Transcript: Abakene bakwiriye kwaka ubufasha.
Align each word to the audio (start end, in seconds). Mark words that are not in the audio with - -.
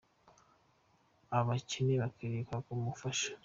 Abakene 1.37 1.93
bakwiriye 2.01 2.41
kwaka 2.47 2.69
ubufasha. 2.73 3.29